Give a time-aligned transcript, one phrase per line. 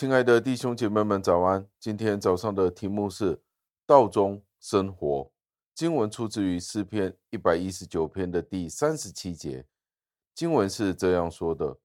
[0.00, 1.68] 亲爱的弟兄姐妹们，早安！
[1.78, 3.38] 今天早上的题目是
[3.84, 5.30] “道中生活”。
[5.76, 9.66] 经文出自于诗篇一百一十九篇的第三十七节。
[10.34, 11.76] 经文是这样说的：“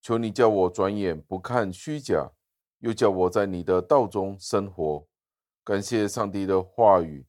[0.00, 2.32] 求你叫我转眼不看虚假，
[2.78, 5.06] 又叫我在你的道中生活。”
[5.62, 7.26] 感谢上帝的话语。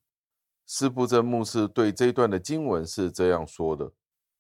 [0.66, 3.92] 司布真牧师对这一段的经文是这样说的：“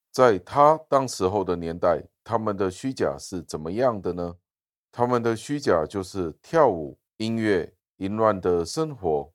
[0.10, 4.35] 在他当时候的年代，他们的虚假是怎么样的呢？”
[4.91, 9.32] 他们的虚假就是跳舞、音乐、淫乱的生活，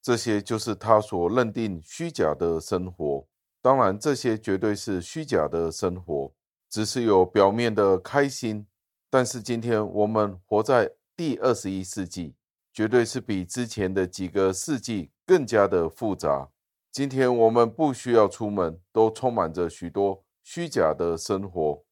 [0.00, 3.26] 这些就是他所认定虚假的生活。
[3.60, 6.32] 当然，这些绝对是虚假的生活，
[6.70, 8.66] 只是有表面的开心。
[9.10, 12.34] 但是今天我们活在第二十一世纪，
[12.72, 16.50] 绝对是比之前的几个世纪更加的复杂。
[16.90, 21.84] 今天我们不需要出门，都充满着许多虚假的生活。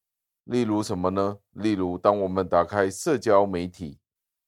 [0.45, 1.39] 例如什么呢？
[1.53, 3.98] 例如，当我们打开社交媒体，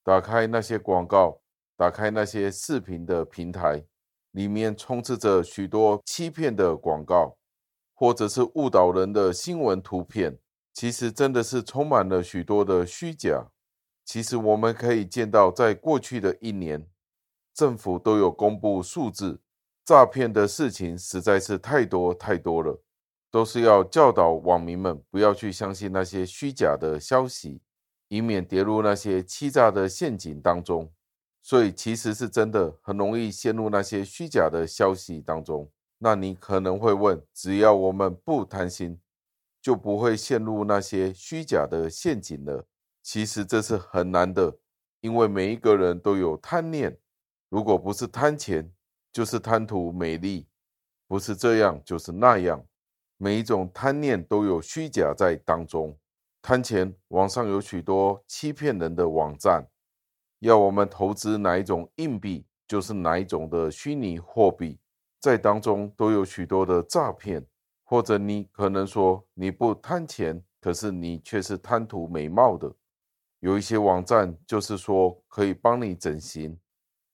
[0.02, 1.40] 打开那些广告，
[1.76, 3.84] 打开那些视频的平台，
[4.32, 7.36] 里面充斥着许多欺骗的广告，
[7.94, 10.38] 或者是误导人的新闻图片，
[10.72, 13.48] 其实真的是充满了许多的虚假。
[14.04, 16.86] 其实我们可以见到，在过去的一年，
[17.54, 19.40] 政府都有公布数字，
[19.84, 22.83] 诈骗的事情实在是太多太多了。
[23.34, 27.60] 都是要教导网民们不要去相信那些虚假的消息，
[28.06, 30.92] 以免跌入那些欺诈的陷阱当中。
[31.42, 35.68] 所以其实是真的很容易陷入那些虚假的消息当中。
[35.98, 39.00] 那你可能会问：只要我们不贪心，
[39.60, 42.64] 就不会陷入那些虚假的陷阱了？
[43.02, 44.56] 其实这是很难的，
[45.00, 46.96] 因为每一个人都有贪念。
[47.48, 48.72] 如果不是贪钱，
[49.12, 50.46] 就是贪图美丽；
[51.08, 52.64] 不是这样，就是那样。
[53.24, 55.96] 每一种贪念都有虚假在当中。
[56.42, 59.66] 贪钱，网上有许多欺骗人的网站，
[60.40, 64.78] 要我们投资哪一种硬币，就是哪一种的虚拟货币，
[65.18, 67.42] 在当中都有许多的诈骗。
[67.82, 72.70] 或者你可能说你不贪钱，可是你却是贪图美貌的。
[73.40, 76.58] 有一些网站就是说可以帮你整形，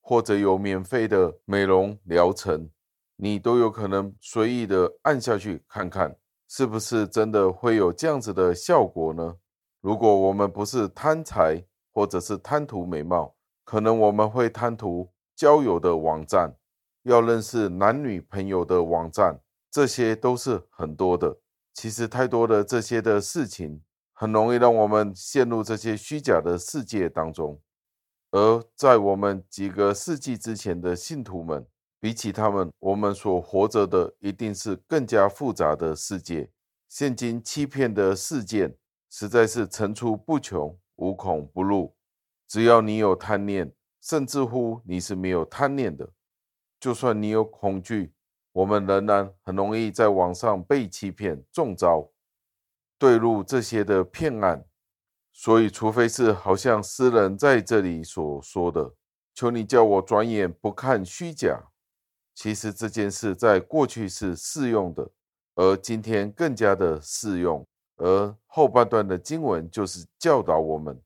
[0.00, 2.68] 或者有免费的美容疗程。
[3.22, 6.16] 你都有可能随意的按下去看看，
[6.48, 9.36] 是不是真的会有这样子的效果呢？
[9.82, 16.56] 如果我们不是贪财，或者是贪图美貌，可能我们会贪图交友的网站，
[17.02, 19.38] 要认识男女朋友的网站，
[19.70, 21.36] 这些都是很多的。
[21.74, 23.82] 其实太多的这些的事情，
[24.14, 27.60] 很容易让我们陷入这些虚假的世界当中。
[28.30, 31.66] 而在我们几个世纪之前的信徒们。
[32.00, 36.50] 比起他们，我们所活着的一定是更加复杂的世界。
[36.88, 38.74] 现今欺骗的事件
[39.10, 41.94] 实在是层出不穷、无孔不入。
[42.48, 46.10] 只要你有贪念，甚至乎你是没有贪念的，
[46.80, 48.14] 就算你有恐惧，
[48.52, 52.10] 我们仍然很容易在网上被欺骗、中招，
[52.98, 54.64] 对入这些的骗案。
[55.32, 58.94] 所以，除非是好像诗人在这里所说的
[59.32, 61.66] ：“求你叫我转眼不看虚假。”
[62.42, 65.06] 其实这件事在过去是适用的，
[65.56, 67.62] 而今天更加的适用。
[67.98, 70.98] 而后半段的经文就是教导我们，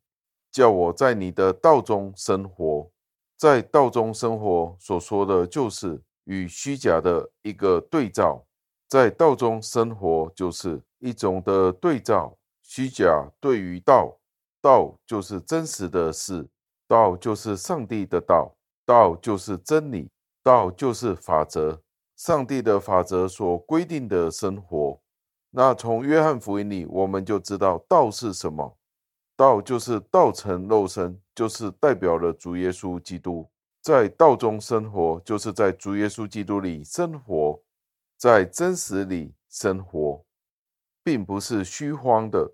[0.53, 2.89] 叫我在你的道中生活。
[3.37, 8.47] 在道中生活所说的就是与虚假的一个对照，
[8.89, 12.39] 在道中生活就是一种的对照。
[12.63, 14.17] 虚假对于道，
[14.63, 16.47] 道就是真实的事，
[16.87, 18.55] 道就是上帝的道，
[18.87, 20.09] 道就是真理。
[20.45, 21.81] 道就是法则，
[22.17, 25.01] 上帝的法则所规定的生活。
[25.49, 28.77] 那从约翰福音里，我们就知道道是什么。
[29.37, 33.49] 道就是道成肉身，就是代表了主耶稣基督。
[33.81, 37.63] 在道中生活，就是在主耶稣基督里生活，
[38.19, 40.27] 在真实里生活，
[41.03, 42.53] 并不是虚荒的。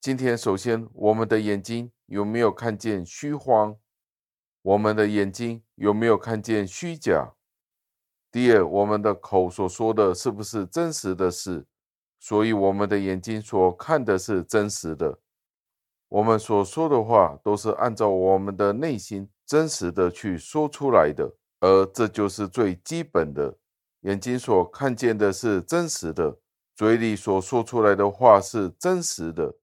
[0.00, 3.76] 今天，首先，我们的眼睛有没有看见虚荒？
[4.66, 7.34] 我们的眼睛有没有看见虚假？
[8.32, 11.64] 第二，我们的口所说的是不是真实的事？
[12.18, 15.20] 所以我们的眼睛所看的是真实的。
[16.08, 23.56] 我们所说的话都是按照我们的内心真实的去说出来的，而这就是最基本的。
[24.00, 26.36] 眼睛所看见的是真实的，
[26.74, 29.54] 嘴里所说出来的话是真实的。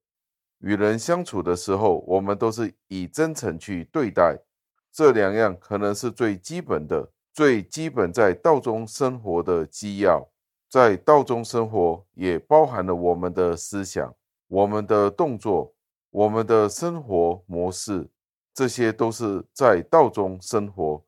[0.60, 4.40] 与人相处的时候，我们都是以真诚去对待。
[4.94, 10.30] 这两样可能是最基本的，最基本在道中生活的基要。
[10.70, 14.12] 在道中生活，也包含了我们的思想、
[14.48, 15.74] 我们的动作、
[16.10, 18.10] 我们的生活模式。
[18.56, 21.04] 这些都是在道中生活，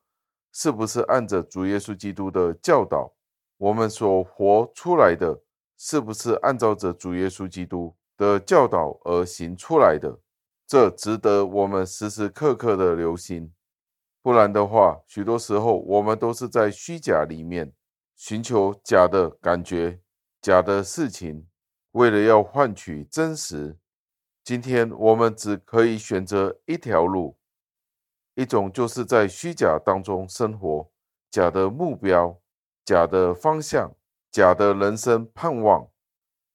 [0.52, 3.12] 是不是按着主耶稣基督的教导？
[3.56, 5.40] 我们所活出来的，
[5.78, 10.18] 是不是按照着主耶稣基督的教导而行出来的？
[10.66, 13.52] 这值得我们时时刻刻的留心。
[14.26, 17.72] 不然的话，许多时候我们都是在虚假里面
[18.16, 20.00] 寻求假的感觉、
[20.42, 21.46] 假的事情，
[21.92, 23.78] 为了要换取真实。
[24.42, 27.38] 今天我们只可以选择一条路，
[28.34, 30.90] 一种就是在虚假当中生活，
[31.30, 32.36] 假的目标、
[32.84, 33.94] 假的方向、
[34.32, 35.88] 假的人生盼望，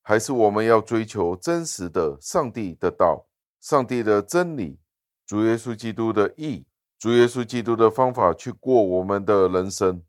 [0.01, 3.29] 还是我们要追求真实的上帝的道、
[3.61, 4.77] 上帝的真理、
[5.25, 6.65] 主耶稣基督的义、
[7.01, 10.03] 主耶稣基督的方法去过我们的人生。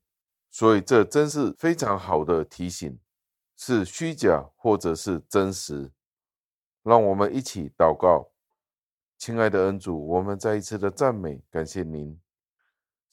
[0.50, 2.98] 所以这真是非常好的提醒，
[3.56, 5.90] 是虚假或者是真实。
[6.82, 8.28] 让我们一起祷告，
[9.16, 12.20] 亲爱的恩主，我们再一次的赞美感谢您，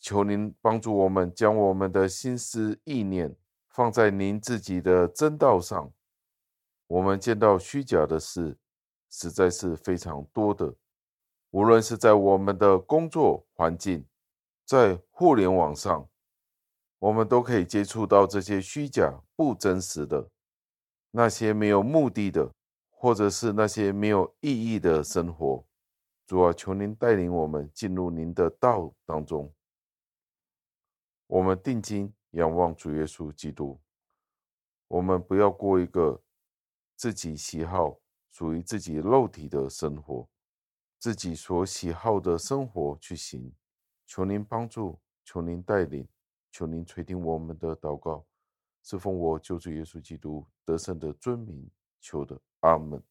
[0.01, 3.33] 求您帮助我们将我们的心思意念
[3.69, 5.89] 放在您自己的真道上。
[6.87, 8.57] 我们见到虚假的事
[9.09, 10.75] 实在是非常多的，
[11.51, 14.05] 无论是在我们的工作环境，
[14.65, 16.09] 在互联网上，
[16.99, 20.29] 我们都可以接触到这些虚假、不真实的
[21.11, 22.51] 那些没有目的的。
[23.01, 25.65] 或者是那些没有意义的生活，
[26.27, 29.49] 主啊，求您带领我们进入您的道当中。
[31.27, 33.79] 我们定睛仰望主耶稣基督，
[34.89, 36.21] 我们不要过一个
[36.97, 37.97] 自己喜好、
[38.31, 40.27] 属于自己肉体的生活，
[40.99, 43.51] 自己所喜好的生活去行。
[44.05, 46.07] 求您帮助，求您带领，
[46.51, 48.25] 求您垂听我们的祷告，
[48.83, 51.69] 是奉我救主耶稣基督得胜的尊名
[52.01, 52.39] 求的。
[52.59, 53.01] 阿门。